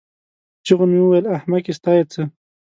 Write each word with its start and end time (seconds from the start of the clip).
په 0.57 0.61
چيغو 0.65 0.85
مې 0.91 0.99
وویل: 1.01 1.25
احمقې 1.37 1.73
ستا 1.77 1.91
یې 1.97 2.05
څه؟ 2.11 2.21